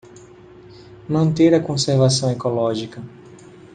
Manter 1.07 1.53
a 1.53 1.59
conservação 1.59 2.31
ecológica 2.31 3.03